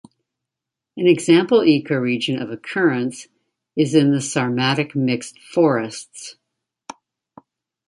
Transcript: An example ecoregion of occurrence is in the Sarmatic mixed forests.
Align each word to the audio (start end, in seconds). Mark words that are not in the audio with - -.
An 0.97 1.05
example 1.05 1.59
ecoregion 1.59 2.41
of 2.41 2.49
occurrence 2.49 3.27
is 3.75 3.93
in 3.93 4.09
the 4.11 4.17
Sarmatic 4.19 4.95
mixed 4.95 5.37
forests. 5.39 6.37